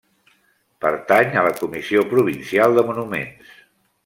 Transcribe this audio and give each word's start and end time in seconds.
Pertany 0.85 1.37
a 1.37 1.43
la 1.49 1.53
Comissió 1.59 2.05
Provincial 2.15 2.75
de 2.81 2.87
Monuments. 2.89 3.55